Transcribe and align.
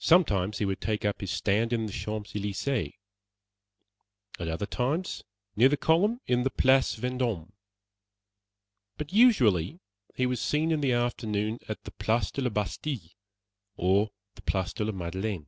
Sometimes 0.00 0.58
he 0.58 0.66
would 0.66 0.82
take 0.82 1.06
up 1.06 1.22
his 1.22 1.30
stand 1.30 1.72
in 1.72 1.86
the 1.86 1.90
Champs 1.92 2.34
Elysées; 2.34 2.92
at 4.38 4.46
other 4.46 4.66
times, 4.66 5.24
near 5.56 5.70
the 5.70 5.78
column 5.78 6.20
in 6.26 6.42
the 6.42 6.50
Place 6.50 6.96
Vendôme; 6.96 7.52
but 8.98 9.10
usually 9.10 9.80
he 10.14 10.26
was 10.26 10.38
seen 10.38 10.70
in 10.70 10.82
the 10.82 10.92
afternoon 10.92 11.60
in 11.66 11.76
the 11.84 11.92
Place 11.92 12.30
de 12.30 12.42
la 12.42 12.50
Bastille, 12.50 13.14
or 13.74 14.10
the 14.34 14.42
Place 14.42 14.74
de 14.74 14.84
la 14.84 14.92
Madeleine. 14.92 15.46